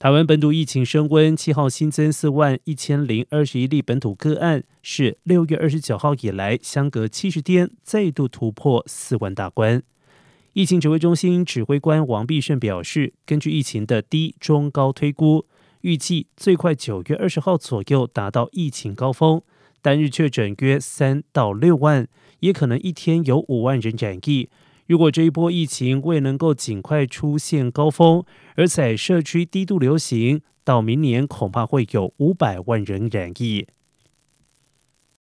[0.00, 9.82] 台湾本土疫情升温，七号新增四万一千零二十一例本土个案，是六月二十九号以来相隔七十天再度突破四万大关。
[10.54, 15.44] 疫情指挥中心指挥官王必胜表示，根据疫情的低、中、高推估，
[15.82, 19.42] 预计最快九月二十号左右达到疫情高峰，
[19.82, 22.08] 单日确诊约三到六万，
[22.38, 24.48] 也可能一天有五万人染疫。
[24.90, 28.24] 如果这一波疫情未能够尽快出现高峰，
[28.56, 33.68] 而在社区低度流行，到明年恐怕会有五百万人染疫。